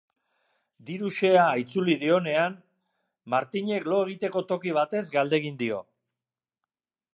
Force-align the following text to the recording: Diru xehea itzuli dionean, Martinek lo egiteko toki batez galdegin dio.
Diru 0.85 1.09
xehea 1.17 1.43
itzuli 1.63 1.97
dionean, 2.05 2.55
Martinek 3.35 3.87
lo 3.93 4.01
egiteko 4.07 4.43
toki 4.53 4.75
batez 4.81 5.05
galdegin 5.17 5.63
dio. 5.63 5.81